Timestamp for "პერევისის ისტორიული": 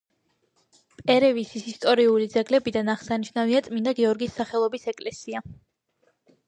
1.09-2.31